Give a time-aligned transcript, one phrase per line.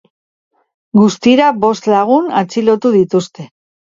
[0.99, 3.47] Guztira, bost lagun atxilotu dituzte.